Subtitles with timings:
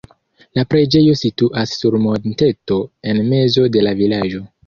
[0.59, 2.79] La preĝejo situas sur monteto
[3.13, 4.45] en mezo de la vilaĝo.